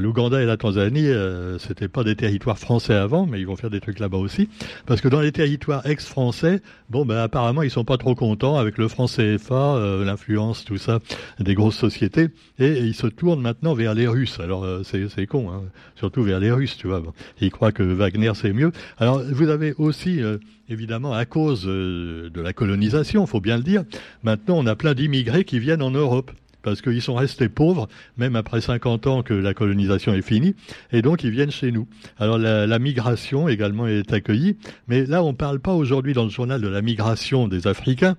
L'Ouganda 0.00 0.40
et 0.40 0.46
la 0.46 0.56
Tanzanie, 0.56 1.08
euh, 1.08 1.58
c'était 1.58 1.88
pas 1.88 2.04
des 2.04 2.16
territoires 2.16 2.58
français 2.58 2.94
avant, 2.94 3.26
mais 3.26 3.40
ils 3.40 3.46
vont 3.46 3.56
faire 3.56 3.70
des 3.70 3.80
trucs 3.80 3.98
là-bas 3.98 4.18
aussi, 4.18 4.48
parce 4.86 5.00
que 5.00 5.08
dans 5.08 5.20
les 5.20 5.32
territoires 5.32 5.86
ex-français, 5.86 6.60
bon 6.90 7.04
ben 7.04 7.16
apparemment 7.16 7.62
ils 7.62 7.70
sont 7.70 7.84
pas 7.84 7.96
trop 7.96 8.14
contents 8.14 8.56
avec 8.56 8.78
le 8.78 8.88
franc 8.88 9.06
CFA, 9.06 9.54
euh, 9.54 10.04
l'influence, 10.04 10.64
tout 10.64 10.78
ça, 10.78 11.00
des 11.38 11.54
grosses 11.54 11.76
sociétés, 11.76 12.28
et, 12.58 12.78
ils 12.78 12.94
se 12.94 13.06
tournent 13.06 13.40
maintenant 13.40 13.74
vers 13.74 13.94
les 13.94 14.06
Russes. 14.06 14.40
Alors 14.40 14.64
euh, 14.64 14.82
c'est 14.84 15.26
con, 15.26 15.50
hein, 15.50 15.62
surtout 15.96 16.22
vers 16.22 16.40
les 16.40 16.50
Russes, 16.50 16.76
tu 16.76 16.86
vois. 16.86 17.02
Ils 17.40 17.50
croient 17.50 17.72
que 17.72 17.82
Wagner 17.82 18.32
c'est 18.34 18.52
mieux. 18.52 18.72
Alors 18.98 19.22
vous 19.22 19.48
avez 19.48 19.74
aussi 19.78 20.22
euh, 20.22 20.38
évidemment 20.68 21.12
à 21.12 21.24
cause 21.24 21.64
de 21.64 22.40
la 22.40 22.52
colonisation, 22.52 23.26
faut 23.26 23.40
bien 23.40 23.56
le 23.56 23.62
dire. 23.62 23.84
Maintenant 24.22 24.56
on 24.58 24.66
a 24.66 24.76
plein 24.76 24.94
d'immigrés 24.94 25.44
qui 25.44 25.58
viennent 25.58 25.82
en 25.82 25.90
Europe 25.90 26.30
parce 26.62 26.82
qu'ils 26.82 27.02
sont 27.02 27.14
restés 27.14 27.48
pauvres, 27.48 27.88
même 28.16 28.36
après 28.36 28.60
50 28.60 29.06
ans 29.06 29.22
que 29.22 29.34
la 29.34 29.54
colonisation 29.54 30.14
est 30.14 30.22
finie, 30.22 30.54
et 30.92 31.02
donc 31.02 31.24
ils 31.24 31.30
viennent 31.30 31.50
chez 31.50 31.72
nous. 31.72 31.86
Alors 32.18 32.38
la, 32.38 32.78
migration 32.78 33.48
également 33.48 33.86
est 33.86 34.12
accueillie, 34.12 34.56
mais 34.86 35.04
là 35.06 35.22
on 35.22 35.32
ne 35.32 35.36
parle 35.36 35.60
pas 35.60 35.72
aujourd'hui 35.72 36.12
dans 36.12 36.24
le 36.24 36.30
journal 36.30 36.60
de 36.60 36.68
la 36.68 36.82
migration 36.82 37.48
des 37.48 37.66
Africains, 37.66 38.16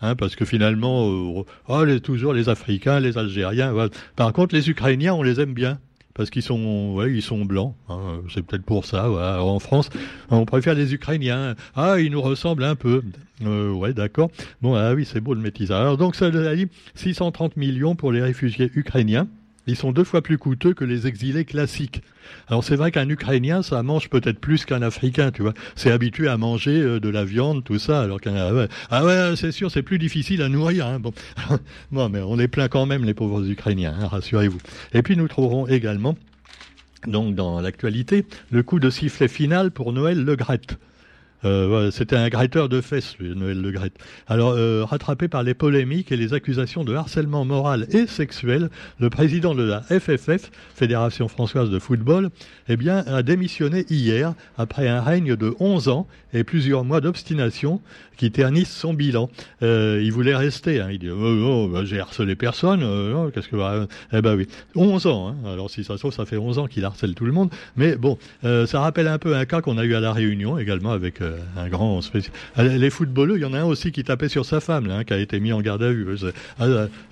hein, 0.00 0.16
parce 0.16 0.36
que 0.36 0.44
finalement, 0.44 1.08
euh, 1.08 1.44
oh, 1.68 1.98
toujours 2.02 2.32
les 2.32 2.48
Africains, 2.48 3.00
les 3.00 3.18
Algériens. 3.18 3.74
Par 4.16 4.32
contre, 4.32 4.54
les 4.54 4.68
Ukrainiens, 4.70 5.14
on 5.14 5.22
les 5.22 5.40
aime 5.40 5.54
bien 5.54 5.78
parce 6.14 6.30
qu'ils 6.30 6.42
sont, 6.42 6.94
ouais, 6.94 7.12
ils 7.12 7.22
sont 7.22 7.44
blancs. 7.44 7.74
Hein, 7.88 8.20
c'est 8.32 8.42
peut-être 8.42 8.64
pour 8.64 8.84
ça. 8.84 9.10
En 9.10 9.58
France, 9.58 9.90
on 10.30 10.44
préfère 10.44 10.74
les 10.74 10.94
Ukrainiens. 10.94 11.54
Ah, 11.74 11.98
ils 11.98 12.10
nous 12.10 12.22
ressemblent 12.22 12.64
un 12.64 12.74
peu. 12.74 13.02
Euh, 13.44 13.72
ouais, 13.72 13.92
d'accord. 13.92 14.30
Bon, 14.60 14.74
ah 14.74 14.94
oui, 14.94 15.04
c'est 15.04 15.20
beau 15.20 15.34
le 15.34 15.40
métissage. 15.40 15.80
Alors 15.80 15.96
donc, 15.96 16.14
ça 16.14 16.26
a 16.26 16.54
dit 16.54 16.68
630 16.94 17.56
millions 17.56 17.94
pour 17.94 18.12
les 18.12 18.22
réfugiés 18.22 18.70
ukrainiens. 18.74 19.26
Ils 19.66 19.76
sont 19.76 19.92
deux 19.92 20.04
fois 20.04 20.22
plus 20.22 20.38
coûteux 20.38 20.74
que 20.74 20.84
les 20.84 21.06
exilés 21.06 21.44
classiques. 21.44 22.02
Alors 22.48 22.64
c'est 22.64 22.74
vrai 22.74 22.90
qu'un 22.90 23.08
Ukrainien, 23.08 23.62
ça 23.62 23.82
mange 23.82 24.08
peut-être 24.08 24.40
plus 24.40 24.64
qu'un 24.64 24.82
Africain, 24.82 25.30
tu 25.30 25.42
vois. 25.42 25.54
C'est 25.76 25.90
habitué 25.90 26.28
à 26.28 26.36
manger 26.36 26.80
euh, 26.80 27.00
de 27.00 27.08
la 27.08 27.24
viande, 27.24 27.62
tout 27.62 27.78
ça, 27.78 28.00
alors 28.02 28.20
qu'un 28.20 28.34
ah 28.34 28.52
ouais, 28.52 28.68
ah 28.90 29.04
ouais 29.04 29.36
c'est 29.36 29.52
sûr, 29.52 29.70
c'est 29.70 29.82
plus 29.82 29.98
difficile 29.98 30.42
à 30.42 30.48
nourrir. 30.48 30.86
Hein. 30.86 30.98
Bon. 30.98 31.12
bon, 31.92 32.08
mais 32.08 32.20
on 32.20 32.38
est 32.38 32.48
plein 32.48 32.68
quand 32.68 32.86
même 32.86 33.04
les 33.04 33.14
pauvres 33.14 33.48
Ukrainiens, 33.48 33.94
hein, 34.00 34.08
rassurez-vous. 34.08 34.58
Et 34.94 35.02
puis 35.02 35.16
nous 35.16 35.28
trouverons 35.28 35.68
également, 35.68 36.16
donc 37.06 37.34
dans 37.34 37.60
l'actualité, 37.60 38.26
le 38.50 38.62
coup 38.62 38.80
de 38.80 38.90
sifflet 38.90 39.28
final 39.28 39.70
pour 39.70 39.92
Noël 39.92 40.24
Le 40.24 40.34
Grette. 40.34 40.76
Euh, 41.44 41.90
C'était 41.90 42.16
un 42.16 42.28
gratteur 42.28 42.68
de 42.68 42.80
fesses, 42.80 43.16
Noël 43.20 43.60
Le 43.60 43.70
Gret. 43.70 43.92
Alors, 44.26 44.52
euh, 44.56 44.84
rattrapé 44.84 45.28
par 45.28 45.42
les 45.42 45.54
polémiques 45.54 46.12
et 46.12 46.16
les 46.16 46.34
accusations 46.34 46.84
de 46.84 46.94
harcèlement 46.94 47.44
moral 47.44 47.86
et 47.90 48.06
sexuel, 48.06 48.70
le 48.98 49.10
président 49.10 49.54
de 49.54 49.62
la 49.62 49.82
FFF, 49.82 50.50
Fédération 50.74 51.28
françoise 51.28 51.70
de 51.70 51.78
football, 51.78 52.30
eh 52.68 52.76
bien, 52.76 52.98
a 53.06 53.22
démissionné 53.22 53.84
hier 53.90 54.34
après 54.56 54.88
un 54.88 55.00
règne 55.00 55.36
de 55.36 55.54
11 55.58 55.88
ans 55.88 56.06
et 56.32 56.44
plusieurs 56.44 56.84
mois 56.84 57.00
d'obstination 57.00 57.80
qui 58.16 58.30
ternissent 58.30 58.74
son 58.74 58.94
bilan. 58.94 59.30
Euh, 59.62 60.00
il 60.02 60.12
voulait 60.12 60.36
rester. 60.36 60.80
Hein. 60.80 60.88
Il 60.92 60.98
dit 60.98 61.10
oh, 61.10 61.16
oh 61.18 61.68
bah, 61.68 61.84
j'ai 61.84 62.00
harcelé 62.00 62.36
personne. 62.36 62.82
Euh, 62.82 63.30
qu'est-ce 63.30 63.48
que 63.48 63.56
bah, 63.56 63.86
eh 64.12 64.22
ben 64.22 64.36
oui, 64.36 64.46
11 64.76 65.06
ans. 65.06 65.28
Hein. 65.28 65.36
Alors 65.52 65.70
si 65.70 65.84
ça 65.84 65.94
se 65.94 65.98
trouve, 65.98 66.12
ça 66.12 66.24
fait 66.24 66.36
11 66.36 66.58
ans 66.58 66.66
qu'il 66.66 66.84
harcèle 66.84 67.14
tout 67.14 67.24
le 67.24 67.32
monde. 67.32 67.50
Mais 67.76 67.96
bon, 67.96 68.18
euh, 68.44 68.66
ça 68.66 68.80
rappelle 68.80 69.08
un 69.08 69.18
peu 69.18 69.34
un 69.34 69.44
cas 69.44 69.60
qu'on 69.60 69.78
a 69.78 69.84
eu 69.84 69.94
à 69.94 70.00
la 70.00 70.12
Réunion 70.12 70.58
également 70.58 70.92
avec 70.92 71.20
euh, 71.20 71.31
un 71.56 71.68
grand 71.68 72.00
spécial. 72.02 72.34
Euh, 72.58 72.76
les 72.76 72.90
footballeurs, 72.90 73.36
il 73.36 73.42
y 73.42 73.44
en 73.44 73.54
a 73.54 73.60
un 73.60 73.64
aussi 73.64 73.92
qui 73.92 74.04
tapait 74.04 74.28
sur 74.28 74.44
sa 74.44 74.60
femme, 74.60 74.90
hein, 74.90 75.04
qui 75.04 75.12
a 75.12 75.18
été 75.18 75.40
mis 75.40 75.52
en 75.52 75.60
garde 75.60 75.82
à 75.82 75.92
vue. 75.92 76.06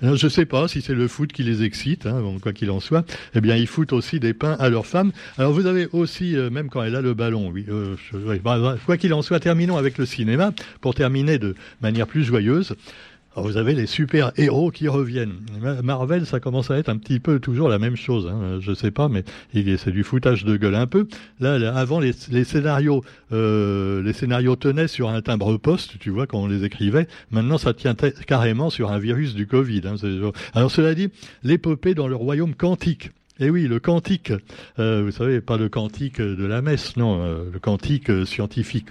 Je 0.01 0.27
sais 0.27 0.45
pas 0.45 0.67
si 0.67 0.81
c'est 0.81 0.93
le 0.93 1.07
foot 1.07 1.31
qui 1.31 1.43
les 1.43 1.63
excite, 1.63 2.05
hein, 2.05 2.21
quoi 2.41 2.53
qu'il 2.53 2.71
en 2.71 2.79
soit. 2.79 3.05
Eh 3.35 3.41
bien, 3.41 3.55
ils 3.55 3.67
foutent 3.67 3.93
aussi 3.93 4.19
des 4.19 4.33
pains 4.33 4.55
à 4.59 4.69
leurs 4.69 4.85
femmes. 4.85 5.11
Alors 5.37 5.51
vous 5.51 5.65
avez 5.65 5.87
aussi, 5.91 6.35
même 6.51 6.69
quand 6.69 6.83
elle 6.83 6.95
a 6.95 7.01
le 7.01 7.13
ballon, 7.13 7.49
oui. 7.53 7.65
Je, 7.67 8.37
bah, 8.39 8.77
quoi 8.85 8.97
qu'il 8.97 9.13
en 9.13 9.21
soit, 9.21 9.39
terminons 9.39 9.77
avec 9.77 9.97
le 9.97 10.05
cinéma 10.05 10.51
pour 10.81 10.95
terminer 10.95 11.37
de 11.37 11.55
manière 11.81 12.07
plus 12.07 12.23
joyeuse. 12.23 12.75
Vous 13.35 13.57
avez 13.57 13.73
les 13.73 13.85
super-héros 13.85 14.71
qui 14.71 14.87
reviennent. 14.89 15.39
Marvel, 15.83 16.25
ça 16.25 16.39
commence 16.39 16.69
à 16.69 16.77
être 16.77 16.89
un 16.89 16.97
petit 16.97 17.19
peu 17.19 17.39
toujours 17.39 17.69
la 17.69 17.79
même 17.79 17.95
chose. 17.95 18.27
Hein. 18.27 18.59
Je 18.59 18.73
sais 18.73 18.91
pas, 18.91 19.07
mais 19.07 19.23
c'est 19.53 19.91
du 19.91 20.03
foutage 20.03 20.43
de 20.43 20.57
gueule 20.57 20.75
un 20.75 20.87
peu. 20.87 21.07
Là, 21.39 21.75
avant, 21.75 21.99
les, 21.99 22.13
scénarios, 22.43 23.03
euh, 23.31 24.03
les 24.03 24.13
scénarios 24.13 24.57
tenaient 24.57 24.89
sur 24.89 25.09
un 25.09 25.21
timbre 25.21 25.57
poste, 25.57 25.97
tu 25.99 26.09
vois, 26.09 26.27
quand 26.27 26.39
on 26.39 26.47
les 26.47 26.65
écrivait. 26.65 27.07
Maintenant, 27.29 27.57
ça 27.57 27.73
tient 27.73 27.95
carrément 28.27 28.69
sur 28.69 28.91
un 28.91 28.99
virus 28.99 29.33
du 29.33 29.47
Covid. 29.47 29.81
Hein. 29.85 30.31
Alors, 30.53 30.71
cela 30.71 30.93
dit, 30.93 31.09
l'épopée 31.43 31.93
dans 31.93 32.07
le 32.07 32.15
royaume 32.15 32.53
quantique. 32.53 33.11
Eh 33.43 33.49
oui, 33.49 33.67
le 33.67 33.79
quantique. 33.79 34.31
Euh, 34.77 35.01
vous 35.03 35.09
savez, 35.09 35.41
pas 35.41 35.57
le 35.57 35.67
quantique 35.67 36.21
de 36.21 36.45
la 36.45 36.61
messe, 36.61 36.95
non, 36.95 37.23
euh, 37.23 37.49
le 37.51 37.57
quantique 37.57 38.11
euh, 38.11 38.23
scientifique. 38.23 38.89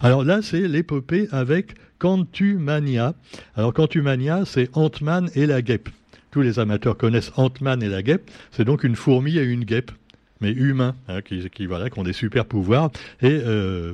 Alors 0.00 0.24
là, 0.24 0.42
c'est 0.42 0.66
l'épopée 0.66 1.28
avec 1.30 1.76
Quantumania. 2.00 3.14
Alors 3.54 3.72
Quantumania, 3.72 4.42
c'est 4.44 4.68
Ant-Man 4.72 5.30
et 5.36 5.46
la 5.46 5.62
guêpe. 5.62 5.88
Tous 6.32 6.40
les 6.40 6.58
amateurs 6.58 6.96
connaissent 6.96 7.30
Ant-Man 7.36 7.80
et 7.80 7.88
la 7.88 8.02
guêpe. 8.02 8.28
C'est 8.50 8.64
donc 8.64 8.82
une 8.82 8.96
fourmi 8.96 9.38
et 9.38 9.44
une 9.44 9.64
guêpe 9.64 9.92
mais 10.40 10.50
humains, 10.50 10.96
hein, 11.06 11.20
qui, 11.22 11.66
voilà, 11.66 11.88
qui 11.88 12.00
ont 12.00 12.02
des 12.02 12.12
super 12.12 12.46
pouvoirs. 12.46 12.90
Et 13.22 13.38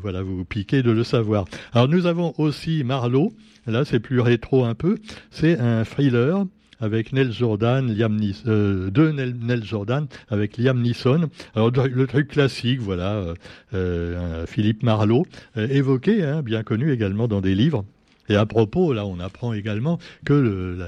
voilà, 0.00 0.22
vous 0.22 0.46
piquez 0.46 0.82
de 0.82 0.90
le 0.90 1.04
savoir. 1.04 1.44
Alors 1.74 1.88
nous 1.88 2.06
avons 2.06 2.32
aussi 2.38 2.82
Marlowe. 2.82 3.34
Là, 3.66 3.84
c'est 3.84 4.00
plus 4.00 4.20
rétro 4.20 4.64
un 4.64 4.74
peu. 4.74 4.96
C'est 5.30 5.58
un 5.58 5.84
thriller 5.84 6.46
avec 6.80 7.12
Nell 7.12 7.32
Jordan, 7.32 7.92
Liam 7.92 8.16
Neeson, 8.16 8.42
euh, 8.47 8.90
deux 8.90 9.12
Nell, 9.12 9.64
Jordan 9.64 10.06
avec 10.28 10.56
Liam 10.56 10.80
Neeson. 10.80 11.28
Alors 11.54 11.70
le 11.70 12.06
truc 12.06 12.28
classique, 12.28 12.80
voilà, 12.80 13.14
euh, 13.14 13.35
euh 13.75 14.47
Philippe 14.47 14.82
Marlowe, 14.82 15.26
euh, 15.56 15.68
évoqué, 15.68 16.23
hein, 16.23 16.42
bien 16.42 16.62
connu 16.62 16.92
également 16.92 17.28
dans 17.28 17.40
des 17.40 17.54
livres. 17.54 17.85
Et 18.28 18.37
à 18.37 18.47
propos, 18.47 18.92
là, 18.92 19.06
on 19.06 19.20
apprend 19.20 19.52
également 19.52 19.99
que 20.25 20.32
le, 20.32 20.78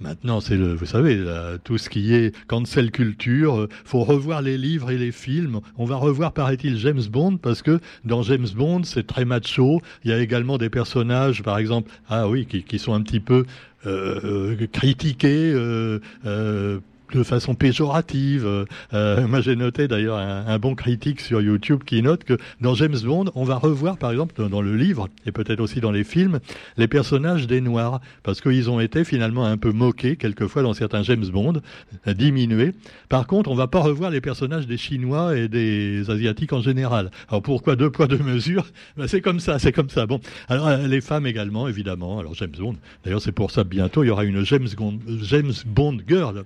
maintenant, 0.00 0.40
c'est 0.40 0.56
le, 0.56 0.74
vous 0.74 0.86
savez, 0.86 1.22
tout 1.64 1.78
ce 1.78 1.88
qui 1.88 2.14
est 2.14 2.34
cancel 2.46 2.90
culture. 2.90 3.60
Euh, 3.60 3.68
faut 3.84 4.04
revoir 4.04 4.42
les 4.42 4.58
livres 4.58 4.90
et 4.90 4.98
les 4.98 5.12
films. 5.12 5.60
On 5.76 5.84
va 5.84 5.96
revoir, 5.96 6.32
paraît-il, 6.32 6.76
James 6.78 7.02
Bond 7.10 7.38
parce 7.38 7.62
que 7.62 7.80
dans 8.04 8.22
James 8.22 8.48
Bond, 8.54 8.82
c'est 8.84 9.06
très 9.06 9.24
macho. 9.24 9.80
Il 10.04 10.10
y 10.10 10.14
a 10.14 10.18
également 10.18 10.58
des 10.58 10.70
personnages, 10.70 11.42
par 11.42 11.58
exemple, 11.58 11.90
ah 12.08 12.28
oui, 12.28 12.46
qui, 12.46 12.62
qui 12.62 12.78
sont 12.78 12.94
un 12.94 13.02
petit 13.02 13.20
peu 13.20 13.44
euh, 13.86 14.54
euh 14.60 14.66
critiqués. 14.72 15.52
Euh, 15.52 16.00
euh 16.24 16.80
de 17.14 17.22
façon 17.22 17.54
péjorative. 17.54 18.66
Euh, 18.94 19.26
moi, 19.26 19.40
j'ai 19.40 19.56
noté 19.56 19.88
d'ailleurs 19.88 20.18
un, 20.18 20.58
bon 20.58 20.74
critique 20.74 21.20
sur 21.20 21.40
YouTube 21.40 21.82
qui 21.84 22.02
note 22.02 22.24
que 22.24 22.38
dans 22.60 22.74
James 22.74 22.98
Bond, 23.04 23.26
on 23.34 23.44
va 23.44 23.56
revoir, 23.56 23.98
par 23.98 24.10
exemple, 24.10 24.48
dans 24.48 24.62
le 24.62 24.76
livre 24.76 25.08
et 25.26 25.32
peut-être 25.32 25.60
aussi 25.60 25.80
dans 25.80 25.90
les 25.90 26.04
films, 26.04 26.40
les 26.76 26.88
personnages 26.88 27.46
des 27.46 27.60
Noirs, 27.60 28.00
parce 28.22 28.40
qu'ils 28.40 28.70
ont 28.70 28.80
été 28.80 29.04
finalement 29.04 29.44
un 29.44 29.56
peu 29.56 29.72
moqués 29.72 30.16
quelquefois 30.16 30.62
dans 30.62 30.74
certains 30.74 31.02
James 31.02 31.26
Bond, 31.26 31.60
diminués. 32.06 32.72
Par 33.08 33.26
contre, 33.26 33.50
on 33.50 33.54
va 33.54 33.66
pas 33.66 33.80
revoir 33.80 34.10
les 34.10 34.20
personnages 34.20 34.66
des 34.66 34.76
Chinois 34.76 35.36
et 35.36 35.48
des 35.48 36.10
Asiatiques 36.10 36.52
en 36.52 36.60
général. 36.60 37.10
Alors 37.28 37.42
pourquoi 37.42 37.76
deux 37.76 37.90
poids 37.90 38.06
deux 38.06 38.18
mesures? 38.18 38.66
Ben, 38.96 39.06
C'est 39.06 39.20
comme 39.20 39.40
ça, 39.40 39.58
c'est 39.58 39.72
comme 39.72 39.90
ça. 39.90 40.06
Bon, 40.06 40.20
alors 40.48 40.68
euh, 40.68 40.86
les 40.86 41.00
femmes 41.00 41.26
également, 41.26 41.68
évidemment. 41.68 42.18
Alors 42.18 42.34
James 42.34 42.54
Bond. 42.58 42.76
D'ailleurs, 43.04 43.22
c'est 43.22 43.32
pour 43.32 43.50
ça 43.50 43.64
bientôt 43.64 44.04
il 44.04 44.08
y 44.08 44.10
aura 44.10 44.24
une 44.24 44.44
James 44.44 44.68
Bond, 44.76 44.98
James 45.22 45.52
Bond 45.66 45.98
girl 46.06 46.44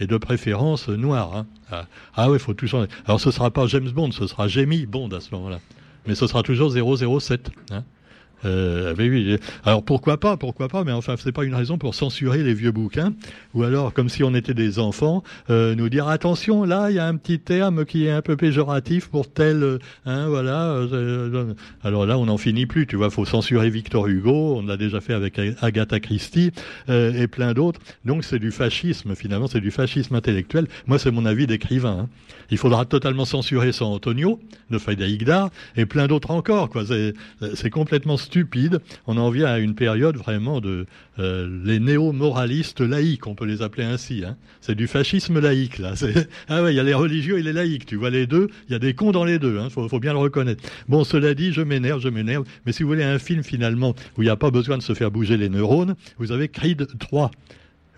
et 0.00 0.06
de 0.06 0.16
préférence 0.16 0.88
noir. 0.88 1.36
Hein. 1.36 1.46
Ah, 1.70 1.86
ah 2.14 2.30
oui, 2.30 2.38
faut 2.38 2.54
tout 2.54 2.66
changer. 2.66 2.88
Alors 3.06 3.20
ce 3.20 3.30
sera 3.30 3.50
pas 3.50 3.66
James 3.66 3.90
Bond, 3.90 4.12
ce 4.12 4.26
sera 4.26 4.48
Jamie 4.48 4.86
Bond 4.86 5.08
à 5.10 5.20
ce 5.20 5.34
moment-là. 5.34 5.60
Mais 6.06 6.14
ce 6.14 6.26
sera 6.26 6.42
toujours 6.42 6.70
007. 6.70 7.50
Hein. 7.70 7.84
Euh, 8.44 8.94
oui. 8.98 9.36
Alors 9.64 9.84
pourquoi 9.84 10.18
pas, 10.18 10.36
pourquoi 10.36 10.68
pas, 10.68 10.84
mais 10.84 10.92
enfin 10.92 11.14
c'est 11.18 11.32
pas 11.32 11.44
une 11.44 11.54
raison 11.54 11.78
pour 11.78 11.94
censurer 11.94 12.42
les 12.42 12.54
vieux 12.54 12.72
bouquins, 12.72 13.12
ou 13.54 13.62
alors 13.62 13.92
comme 13.92 14.08
si 14.08 14.22
on 14.22 14.34
était 14.34 14.54
des 14.54 14.78
enfants, 14.78 15.22
euh, 15.50 15.74
nous 15.74 15.88
dire 15.88 16.08
attention, 16.08 16.64
là 16.64 16.90
il 16.90 16.96
y 16.96 16.98
a 16.98 17.06
un 17.06 17.16
petit 17.16 17.38
terme 17.38 17.84
qui 17.84 18.06
est 18.06 18.10
un 18.10 18.22
peu 18.22 18.36
péjoratif 18.36 19.08
pour 19.08 19.30
tel, 19.30 19.62
euh, 19.62 19.78
hein, 20.06 20.28
voilà. 20.28 20.72
Euh, 20.72 21.54
alors 21.82 22.06
là 22.06 22.18
on 22.18 22.26
n'en 22.26 22.38
finit 22.38 22.66
plus, 22.66 22.86
tu 22.86 22.96
vois, 22.96 23.10
faut 23.10 23.24
censurer 23.24 23.70
Victor 23.70 24.06
Hugo, 24.06 24.56
on 24.58 24.66
l'a 24.66 24.76
déjà 24.76 25.00
fait 25.00 25.14
avec 25.14 25.40
Agatha 25.60 26.00
Christie 26.00 26.52
et 26.88 27.26
plein 27.26 27.54
d'autres. 27.54 27.80
Donc 28.04 28.24
c'est 28.24 28.38
du 28.38 28.50
fascisme 28.50 29.14
finalement, 29.14 29.46
c'est 29.46 29.60
du 29.60 29.70
fascisme 29.70 30.14
intellectuel. 30.14 30.66
Moi 30.86 30.98
c'est 30.98 31.10
mon 31.10 31.24
avis 31.24 31.46
d'écrivain. 31.46 31.98
Hein. 32.02 32.08
Il 32.50 32.58
faudra 32.58 32.84
totalement 32.84 33.24
censurer 33.24 33.72
San 33.72 33.88
Antonio 33.88 34.40
de 34.70 34.78
Igdar 35.04 35.50
et 35.76 35.86
plein 35.86 36.06
d'autres 36.06 36.30
encore. 36.30 36.68
Quoi, 36.68 36.84
c'est 37.54 37.70
complètement 37.70 38.16
stupide. 38.16 38.33
On 39.06 39.16
en 39.16 39.30
vient 39.30 39.46
à 39.46 39.58
une 39.58 39.74
période 39.74 40.16
vraiment 40.16 40.60
de 40.60 40.86
euh, 41.18 41.48
les 41.64 41.78
néo-moralistes 41.78 42.80
laïcs, 42.80 43.26
on 43.26 43.34
peut 43.34 43.44
les 43.44 43.62
appeler 43.62 43.84
ainsi. 43.84 44.24
Hein. 44.24 44.36
C'est 44.60 44.74
du 44.74 44.86
fascisme 44.86 45.40
laïque 45.40 45.78
là. 45.78 45.94
Ah 46.48 46.62
ouais, 46.62 46.72
il 46.72 46.76
y 46.76 46.80
a 46.80 46.82
les 46.82 46.94
religieux 46.94 47.38
et 47.38 47.42
les 47.42 47.52
laïcs. 47.52 47.86
Tu 47.86 47.96
vois 47.96 48.10
les 48.10 48.26
deux, 48.26 48.48
il 48.68 48.72
y 48.72 48.74
a 48.74 48.78
des 48.78 48.94
cons 48.94 49.12
dans 49.12 49.24
les 49.24 49.38
deux. 49.38 49.58
Hein. 49.58 49.68
Faut, 49.70 50.00
bien 50.00 50.12
le 50.12 50.18
reconnaître. 50.18 50.62
Bon, 50.88 51.04
cela 51.04 51.34
dit, 51.34 51.52
je 51.52 51.62
m'énerve, 51.62 52.00
je 52.00 52.08
m'énerve. 52.08 52.44
Mais 52.66 52.72
si 52.72 52.82
vous 52.82 52.88
voulez 52.88 53.04
un 53.04 53.18
film 53.18 53.42
finalement 53.42 53.94
où 54.16 54.22
il 54.22 54.26
n'y 54.26 54.30
a 54.30 54.36
pas 54.36 54.50
besoin 54.50 54.78
de 54.78 54.82
se 54.82 54.94
faire 54.94 55.10
bouger 55.10 55.36
les 55.36 55.48
neurones, 55.48 55.94
vous 56.18 56.32
avez 56.32 56.48
Creed 56.48 56.86
3. 56.98 57.30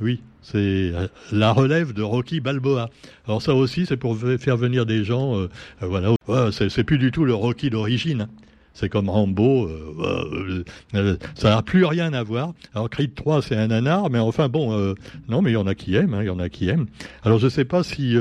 Oui, 0.01 0.21
c'est 0.43 0.59
euh, 0.59 1.09
la 1.33 1.53
relève 1.53 1.95
de 1.95 2.03
Rocky 2.03 2.41
Balboa. 2.41 2.91
Alors 3.27 3.41
ça 3.41 3.55
aussi, 3.55 3.87
c'est 3.87 3.97
pour 3.97 4.17
faire 4.39 4.57
venir 4.57 4.85
des 4.85 5.05
gens. 5.05 5.39
Euh, 5.39 5.49
voilà, 5.81 6.15
c'est 6.53 6.85
plus 6.85 6.99
du 6.99 7.11
tout 7.11 7.25
le 7.25 7.35
Rocky 7.35 7.71
d'origine. 7.71 8.29
C'est 8.77 8.91
comme 8.91 9.09
Rambo, 9.09 9.67
euh, 9.67 10.63
euh, 10.95 11.17
ça 11.35 11.49
n'a 11.49 11.63
plus 11.63 11.87
rien 11.87 12.13
à 12.13 12.23
voir. 12.23 12.53
Alors 12.75 12.91
Creed 12.91 13.15
3, 13.15 13.41
c'est 13.41 13.57
un 13.57 13.69
nanar, 13.69 14.11
mais 14.11 14.19
enfin 14.19 14.51
bon, 14.51 14.79
euh, 14.79 14.93
non, 15.31 15.41
mais 15.41 15.53
il 15.53 15.55
y 15.55 15.57
en 15.57 15.67
a 15.67 15.75
qui 15.75 15.95
aiment, 15.95 16.13
hein, 16.13 16.23
il 16.23 16.27
y 16.27 16.31
en 16.31 16.39
a 16.39 16.51
qui 16.51 16.69
aiment. 16.69 16.85
Alors 17.23 17.39
je 17.39 17.47
ne 17.47 17.51
sais 17.51 17.65
pas 17.65 17.83
si 17.83 18.15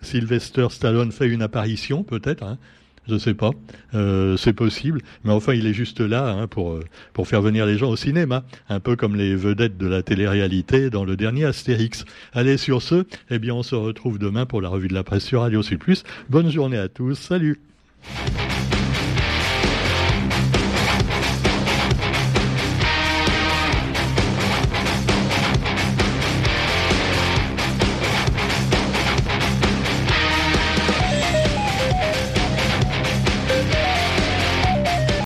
Sylvester 0.00 0.68
Stallone 0.70 1.12
fait 1.12 1.28
une 1.28 1.42
apparition, 1.42 2.02
peut-être. 2.02 2.42
Hein, 2.42 2.56
je 3.08 3.18
sais 3.18 3.34
pas, 3.34 3.50
c'est 3.92 4.54
possible, 4.54 5.02
mais 5.24 5.32
enfin 5.32 5.52
il 5.52 5.66
est 5.66 5.74
juste 5.74 6.00
là 6.00 6.30
hein, 6.30 6.46
pour 6.46 6.78
pour 7.12 7.28
faire 7.28 7.42
venir 7.42 7.66
les 7.66 7.76
gens 7.76 7.90
au 7.90 7.96
cinéma, 7.96 8.44
un 8.70 8.80
peu 8.80 8.96
comme 8.96 9.16
les 9.16 9.34
vedettes 9.34 9.76
de 9.76 9.86
la 9.86 10.02
télé-réalité 10.02 10.88
dans 10.88 11.04
le 11.04 11.16
dernier 11.16 11.44
Astérix. 11.44 12.06
Allez 12.32 12.56
sur 12.56 12.80
ce, 12.80 13.04
eh 13.28 13.38
bien 13.38 13.54
on 13.54 13.62
se 13.62 13.74
retrouve 13.74 14.18
demain 14.18 14.46
pour 14.46 14.62
la 14.62 14.70
revue 14.70 14.88
de 14.88 14.94
la 14.94 15.02
presse 15.02 15.24
sur 15.24 15.42
Radio 15.42 15.62
Sud. 15.62 15.80
Bonne 16.30 16.50
journée 16.50 16.78
à 16.78 16.88
tous, 16.88 17.16
salut. 17.16 17.60